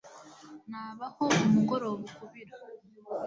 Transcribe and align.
Nabaho 0.69 1.23
umugoroba 1.45 2.01
ukubira 2.11 2.53